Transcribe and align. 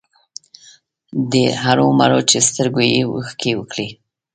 ډېر 1.31 1.77
هومره 1.85 2.19
چې 2.29 2.37
سترګو 2.47 2.81
يې 2.91 3.01
اوښکې 3.11 3.51
وکړې، 3.57 3.87